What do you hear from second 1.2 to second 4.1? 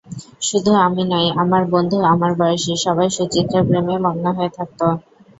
আমার বন্ধু, আমার বয়সী—সবাই সুচিত্রার প্রেমে